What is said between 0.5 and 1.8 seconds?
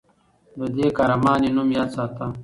د دې قهرمانې نوم